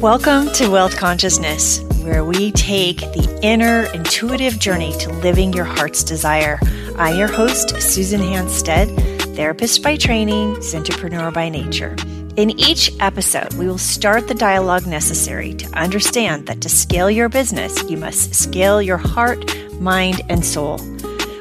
[0.00, 6.02] Welcome to Wealth Consciousness, where we take the inner intuitive journey to living your heart's
[6.02, 6.58] desire.
[6.96, 11.96] I'm your host, Susan Hansted, therapist by training, entrepreneur by nature.
[12.36, 17.28] In each episode, we will start the dialogue necessary to understand that to scale your
[17.28, 20.78] business, you must scale your heart, mind, and soul.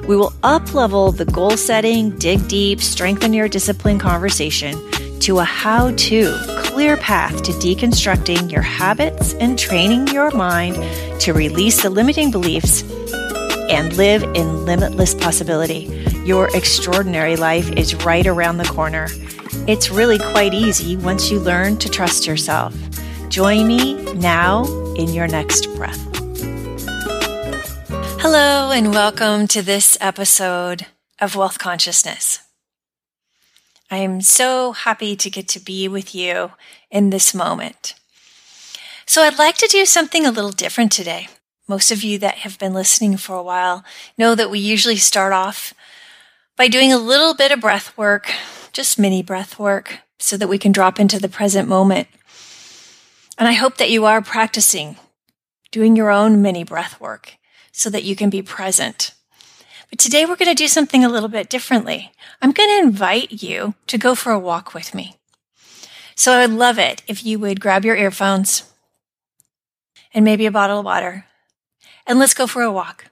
[0.05, 4.77] We will up level the goal setting, dig deep, strengthen your discipline conversation
[5.29, 10.73] to a how to clear path to deconstructing your habits and training your mind
[11.21, 12.81] to release the limiting beliefs
[13.69, 15.81] and live in limitless possibility.
[16.25, 19.05] Your extraordinary life is right around the corner.
[19.67, 22.73] It's really quite easy once you learn to trust yourself.
[23.29, 24.65] Join me now
[24.95, 26.03] in your next breath.
[28.19, 30.87] Hello, and welcome to this episode
[31.21, 32.48] of Wealth Consciousness.
[33.91, 36.51] I am so happy to get to be with you
[36.91, 37.95] in this moment.
[39.07, 41.27] So, I'd like to do something a little different today.
[41.67, 43.83] Most of you that have been listening for a while
[44.15, 45.73] know that we usually start off
[46.55, 48.31] by doing a little bit of breath work,
[48.73, 52.07] just mini breath work, so that we can drop into the present moment.
[53.39, 54.97] And I hope that you are practicing
[55.71, 57.37] doing your own mini breath work
[57.71, 59.13] so that you can be present.
[59.89, 62.11] But today we're going to do something a little bit differently.
[62.41, 65.15] I'm going to invite you to go for a walk with me.
[66.15, 68.71] So I would love it if you would grab your earphones
[70.13, 71.25] and maybe a bottle of water
[72.05, 73.05] and let's go for a walk.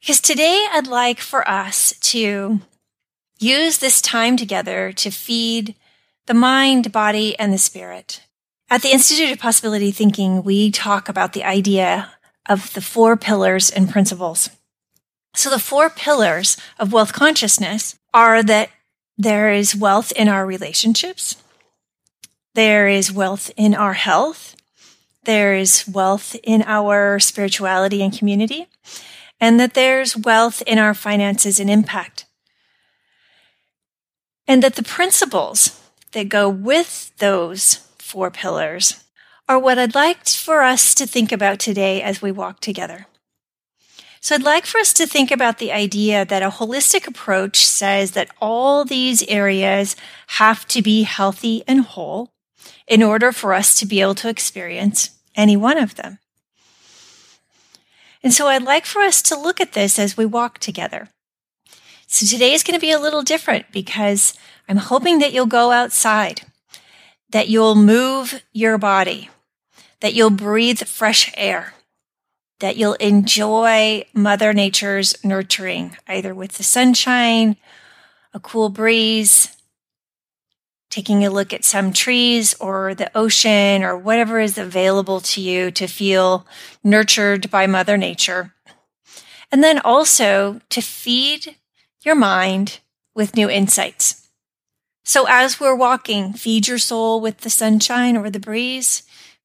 [0.00, 2.60] Because today I'd like for us to
[3.38, 5.74] use this time together to feed
[6.26, 8.22] the mind, body, and the spirit.
[8.70, 12.12] At the Institute of Possibility Thinking, we talk about the idea
[12.48, 14.50] of the four pillars and principles.
[15.34, 18.70] So the four pillars of wealth consciousness are that
[19.16, 21.36] there is wealth in our relationships.
[22.54, 24.56] There is wealth in our health.
[25.24, 28.66] There is wealth in our spirituality and community.
[29.40, 32.26] And that there's wealth in our finances and impact.
[34.46, 35.80] And that the principles
[36.12, 39.02] that go with those four pillars
[39.48, 43.06] are what I'd like for us to think about today as we walk together.
[44.22, 48.12] So I'd like for us to think about the idea that a holistic approach says
[48.12, 49.96] that all these areas
[50.38, 52.30] have to be healthy and whole
[52.86, 56.20] in order for us to be able to experience any one of them.
[58.22, 61.08] And so I'd like for us to look at this as we walk together.
[62.06, 64.34] So today is going to be a little different because
[64.68, 66.42] I'm hoping that you'll go outside,
[67.30, 69.30] that you'll move your body,
[69.98, 71.74] that you'll breathe fresh air,
[72.62, 77.56] that you'll enjoy Mother Nature's nurturing, either with the sunshine,
[78.32, 79.56] a cool breeze,
[80.88, 85.72] taking a look at some trees or the ocean or whatever is available to you
[85.72, 86.46] to feel
[86.84, 88.54] nurtured by Mother Nature.
[89.50, 91.56] And then also to feed
[92.04, 92.78] your mind
[93.12, 94.28] with new insights.
[95.02, 99.02] So as we're walking, feed your soul with the sunshine or the breeze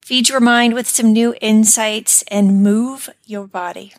[0.08, 3.92] Feed your mind with some new insights and move your body.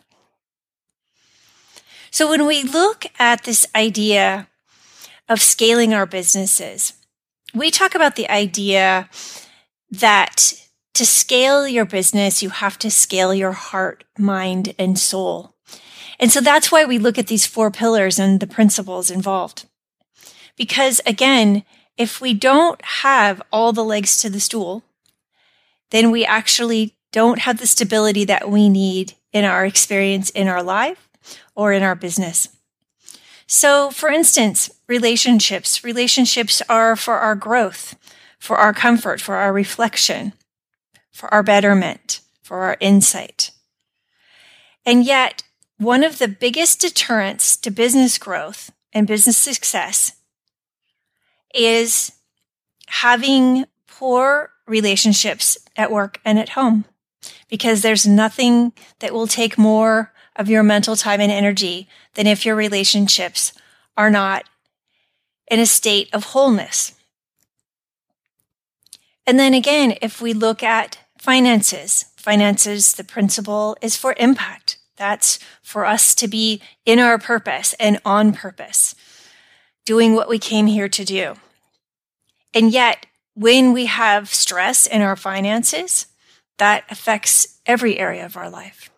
[2.10, 4.48] So, when we look at this idea
[5.28, 6.94] of scaling our businesses,
[7.54, 9.08] we talk about the idea
[9.88, 10.54] that
[10.94, 15.54] to scale your business, you have to scale your heart, mind, and soul.
[16.18, 19.66] And so that's why we look at these four pillars and the principles involved.
[20.56, 21.62] Because again,
[21.96, 24.82] if we don't have all the legs to the stool,
[25.90, 30.62] then we actually don't have the stability that we need in our experience in our
[30.62, 31.08] life
[31.54, 32.48] or in our business.
[33.46, 35.82] So, for instance, relationships.
[35.82, 37.96] Relationships are for our growth,
[38.38, 40.34] for our comfort, for our reflection,
[41.10, 43.50] for our betterment, for our insight.
[44.86, 45.42] And yet,
[45.78, 50.12] one of the biggest deterrents to business growth and business success
[51.54, 52.12] is
[52.86, 56.84] having poor relationships at work and at home
[57.48, 62.46] because there's nothing that will take more of your mental time and energy than if
[62.46, 63.52] your relationships
[63.96, 64.44] are not
[65.50, 66.94] in a state of wholeness.
[69.26, 74.78] And then again, if we look at finances, finances, the principle is for impact.
[74.96, 78.94] That's for us to be in our purpose and on purpose,
[79.84, 81.34] doing what we came here to do.
[82.54, 83.06] And yet,
[83.40, 86.06] when we have stress in our finances,
[86.58, 88.90] that affects every area of our life.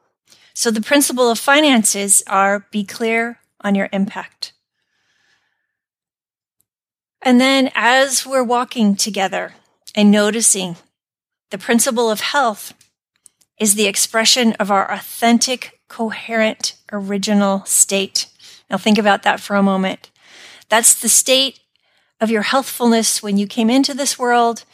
[0.53, 4.53] So the principle of finances are be clear on your impact.
[7.23, 9.55] And then as we're walking together
[9.95, 10.75] and noticing
[11.53, 12.75] the principle of health
[13.61, 18.27] is the expression of our authentic, coherent, original state.
[18.69, 20.11] Now think about that for a moment.
[20.69, 21.61] That's the state
[22.23, 24.65] of your healthfulness when you came into this world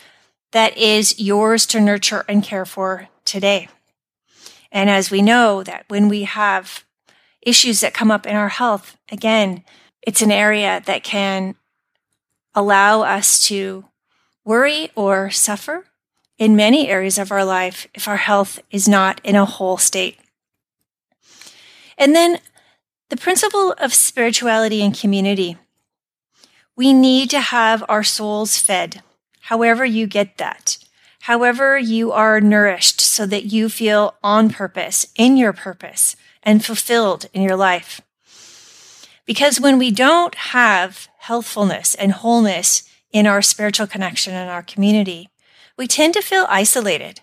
[0.53, 3.69] that is yours to nurture and care for today.
[4.71, 6.85] And as we know that when we have
[7.41, 9.65] issues that come up in our health, again,
[10.03, 11.55] it's an area that can
[12.55, 13.87] allow us to
[14.45, 15.87] worry or suffer
[16.37, 20.19] in many areas of our life if our health is not in a whole state.
[21.97, 22.41] And then
[23.09, 25.57] the principle of spirituality and community.
[26.79, 29.03] We need to have our souls fed,
[29.41, 30.79] however you get that,
[31.23, 37.27] however you are nourished so that you feel on purpose, in your purpose, and fulfilled
[37.33, 38.01] in your life.
[39.27, 45.31] Because when we don't have healthfulness and wholeness in our spiritual connection and our community,
[45.77, 47.23] we tend to feel isolated.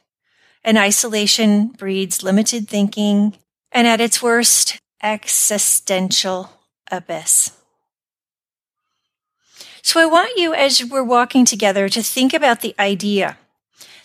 [0.65, 3.37] And isolation breeds limited thinking
[3.71, 6.49] and at its worst, existential
[6.91, 7.54] abyss.
[9.95, 13.37] So I want you, as we're walking together, to think about the idea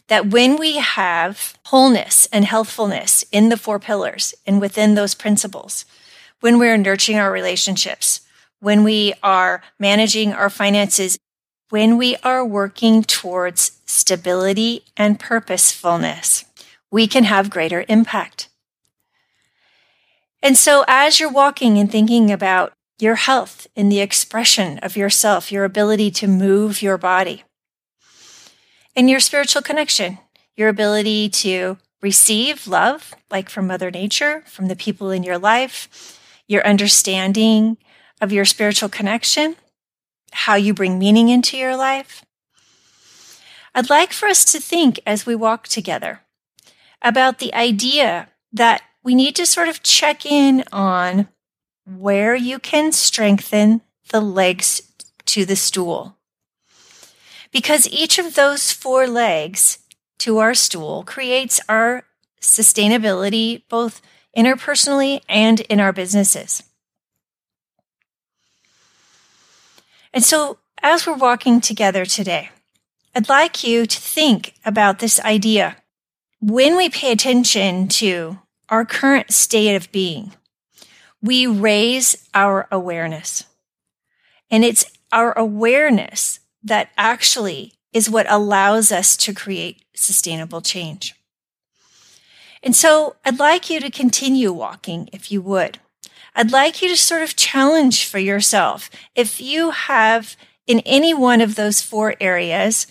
[0.06, 5.84] that when we have wholeness and healthfulness in the four pillars and within those principles,
[6.38, 8.20] when we're nurturing our relationships,
[8.60, 11.18] when we are managing our finances,
[11.70, 16.44] when we are working towards stability and purposefulness,
[16.92, 18.48] we can have greater impact.
[20.40, 25.50] And so as you're walking and thinking about your health in the expression of yourself,
[25.50, 27.44] your ability to move your body,
[28.94, 30.18] and your spiritual connection,
[30.56, 36.18] your ability to receive love, like from Mother Nature, from the people in your life,
[36.48, 37.76] your understanding
[38.20, 39.56] of your spiritual connection,
[40.32, 42.24] how you bring meaning into your life.
[43.74, 46.22] I'd like for us to think as we walk together
[47.02, 51.28] about the idea that we need to sort of check in on
[51.86, 53.80] where you can strengthen
[54.10, 54.82] the legs
[55.26, 56.16] to the stool.
[57.52, 59.78] Because each of those four legs
[60.18, 62.04] to our stool creates our
[62.40, 64.00] sustainability, both
[64.36, 66.62] interpersonally and in our businesses.
[70.12, 72.50] And so, as we're walking together today,
[73.14, 75.76] I'd like you to think about this idea.
[76.40, 78.38] When we pay attention to
[78.68, 80.32] our current state of being,
[81.22, 83.44] we raise our awareness.
[84.50, 91.14] And it's our awareness that actually is what allows us to create sustainable change.
[92.62, 95.78] And so I'd like you to continue walking if you would.
[96.34, 98.90] I'd like you to sort of challenge for yourself.
[99.14, 100.36] If you have
[100.66, 102.86] in any one of those four areas,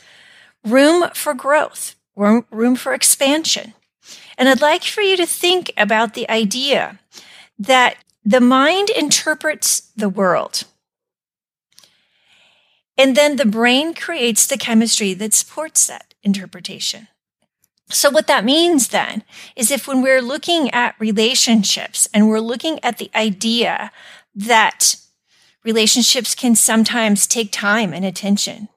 [0.66, 3.74] room for growth, room, room for expansion.
[4.38, 7.00] And I'd like for you to think about the idea
[7.58, 10.64] that the mind interprets the world.
[12.98, 17.08] And then the brain creates the chemistry that supports that interpretation.
[17.90, 19.24] So what that means then
[19.56, 23.92] is if when we're looking at relationships and we're looking at the idea
[24.36, 24.96] that
[25.64, 28.70] relationships can sometimes take time and attention,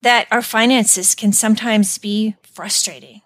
[0.00, 3.20] that our finances can sometimes be frustrating,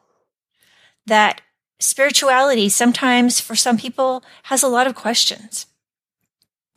[1.07, 1.43] that
[1.79, 5.67] spirituality sometimes for some people has a lot of questions,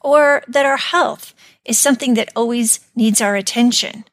[0.02, 1.34] or that our health
[1.66, 4.06] is something that always needs our attention.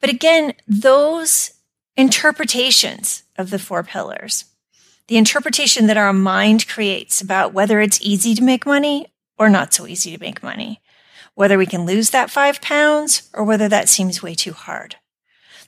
[0.00, 1.52] But again, those
[1.96, 4.46] interpretations of the four pillars,
[5.08, 9.74] the interpretation that our mind creates about whether it's easy to make money or not
[9.74, 10.80] so easy to make money,
[11.34, 14.96] whether we can lose that five pounds or whether that seems way too hard.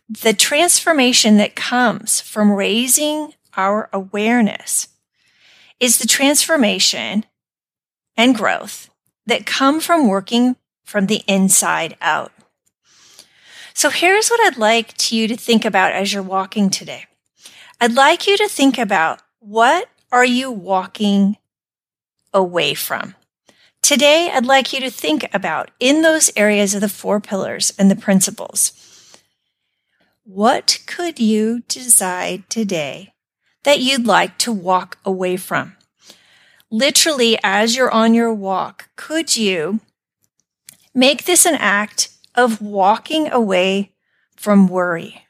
[0.08, 4.88] The transformation that comes from raising our awareness
[5.80, 7.24] is the transformation
[8.16, 8.90] and growth
[9.26, 12.32] that come from working from the inside out.
[13.74, 17.06] So here's what I'd like to you to think about as you're walking today.
[17.80, 21.38] I'd like you to think about what are you walking
[22.32, 23.14] away from?
[23.82, 27.90] Today, I'd like you to think about in those areas of the four pillars and
[27.90, 28.72] the principles.
[30.22, 33.13] What could you decide today
[33.64, 35.76] that you'd like to walk away from?
[36.70, 39.80] Literally, as you're on your walk, could you
[40.94, 43.92] make this an act of walking away
[44.36, 45.26] from worry,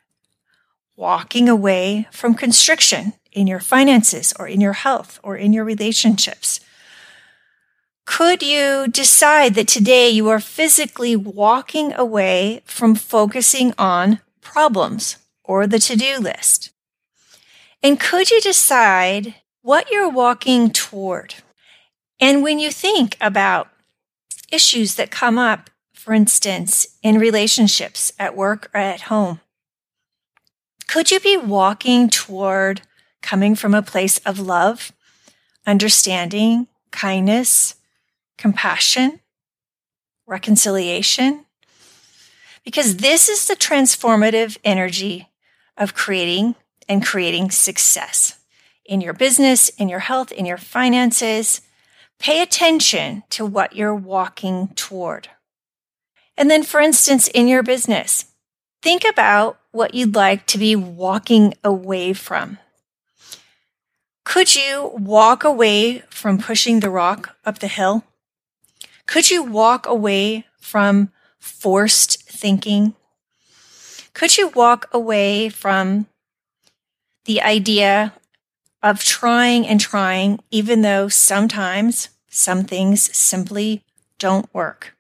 [0.97, 6.61] walking away from constriction in your finances or in your health or in your relationships?
[8.07, 15.67] Could you decide that today you are physically walking away from focusing on problems or
[15.67, 16.71] the to do list?
[17.85, 21.35] And could you decide what you're walking toward?
[22.19, 23.69] And when you think about
[24.51, 29.41] issues that come up, for instance, in relationships at work or at home,
[30.89, 32.81] could you be walking toward
[33.21, 34.91] coming from a place of love,
[35.67, 37.75] understanding, kindness,
[38.39, 39.21] compassion,
[40.27, 41.45] reconciliation?
[42.65, 45.29] Because this is the transformative energy
[45.77, 46.55] of creating
[46.89, 48.39] and creating success
[48.85, 51.61] in your business, in your health, in your finances.
[52.19, 55.29] Pay attention to what you're walking toward.
[56.37, 58.27] And then, for instance, in your business,
[58.83, 62.59] think about what you'd like to be walking away from.
[64.25, 68.05] Could you walk away from pushing the rock up the hill?
[69.07, 72.95] Could you walk away from forced thinking?
[74.15, 76.07] Could you walk away from
[77.25, 78.13] the idea
[78.83, 83.83] of trying and trying, even though sometimes some things simply
[84.19, 84.97] don't work?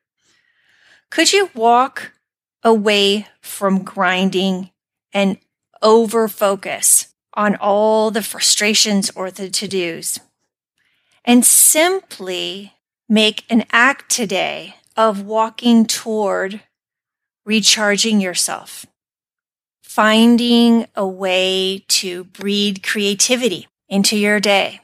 [1.10, 2.12] Could you walk
[2.62, 4.70] away from grinding
[5.12, 5.38] and
[5.82, 10.18] over focus on all the frustrations or the to dos
[11.24, 12.72] and simply
[13.08, 16.60] make an act today of walking toward
[17.44, 18.86] recharging yourself,
[19.94, 24.80] finding a way to breed creativity into your day,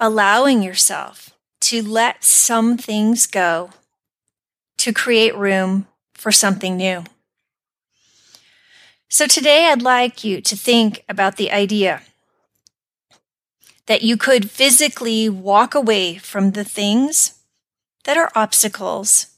[0.00, 3.70] allowing yourself to let some things go
[4.76, 7.04] to create room for something new.
[9.08, 12.02] So today I'd like you to think about the idea
[13.86, 17.38] that you could physically walk away from the things
[18.06, 19.28] that are obstacles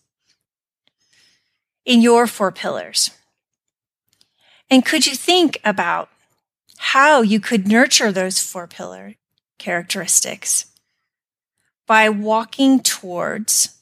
[1.85, 3.11] in your four pillars.
[4.71, 6.11] And could you think about
[6.79, 9.15] how you could nurture those four pillar
[9.59, 10.67] characteristics
[11.87, 13.81] by walking towards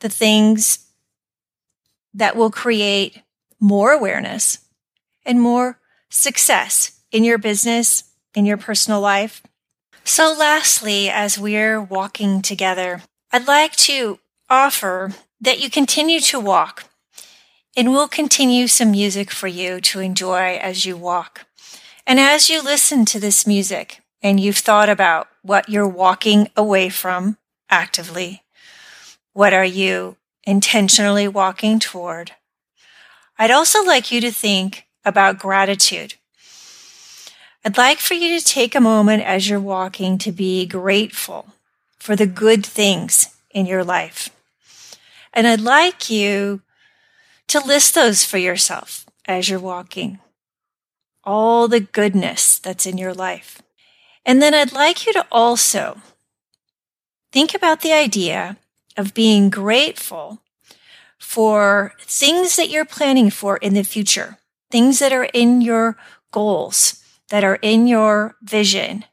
[0.00, 0.86] the things
[2.14, 3.22] that will create
[3.60, 4.58] more awareness
[5.24, 5.78] and more
[6.10, 8.04] success in your business,
[8.34, 9.42] in your personal life.
[10.04, 14.18] So lastly, as we're walking together, I'd like to
[14.50, 16.84] offer that you continue to walk
[17.76, 21.46] and we'll continue some music for you to enjoy as you walk.
[22.06, 26.88] And as you listen to this music and you've thought about what you're walking away
[26.88, 27.38] from
[27.70, 28.42] actively,
[29.32, 32.32] what are you intentionally walking toward?
[33.38, 36.14] I'd also like you to think about gratitude.
[37.64, 41.46] I'd like for you to take a moment as you're walking to be grateful
[41.98, 44.30] for the good things in your life.
[45.32, 46.60] And I'd like you
[47.52, 50.18] to list those for yourself as you're walking.
[51.22, 53.60] All the goodness that's in your life.
[54.24, 56.00] And then I'd like you to also
[57.30, 58.56] think about the idea
[58.96, 60.40] of being grateful
[61.18, 64.38] for things that you're planning for in the future,
[64.70, 65.98] things that are in your
[66.30, 69.04] goals, that are in your vision,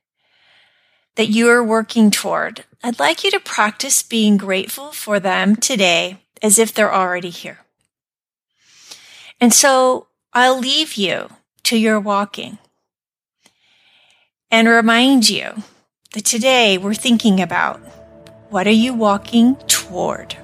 [1.17, 2.63] that you are working toward.
[2.81, 7.59] I'd like you to practice being grateful for them today as if they're already here.
[9.41, 11.29] And so I'll leave you
[11.63, 12.57] to your walking
[14.51, 15.63] and remind you
[16.13, 17.79] that today we're thinking about
[18.49, 20.35] what are you walking toward?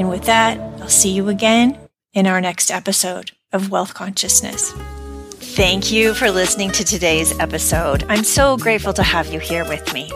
[0.00, 1.78] And with that, I'll see you again
[2.14, 4.72] in our next episode of Wealth Consciousness.
[4.72, 8.06] Thank you for listening to today's episode.
[8.08, 10.10] I'm so grateful to have you here with me.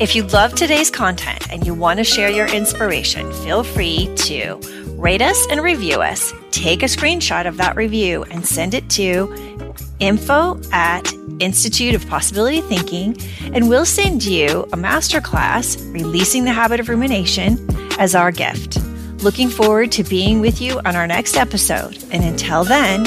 [0.00, 4.54] If you love today's content and you want to share your inspiration, feel free to
[4.96, 6.32] rate us and review us.
[6.52, 12.60] Take a screenshot of that review and send it to info at Institute of Possibility
[12.60, 13.16] Thinking,
[13.52, 17.66] and we'll send you a masterclass, Releasing the Habit of Rumination,
[17.98, 18.78] as our gift.
[19.20, 21.98] Looking forward to being with you on our next episode.
[22.12, 23.04] And until then,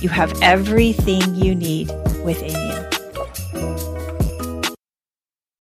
[0.00, 1.88] you have everything you need
[2.24, 2.91] within you.